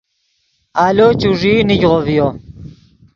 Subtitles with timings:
[0.85, 2.27] آلو چوݱیئی نیگغو ڤیو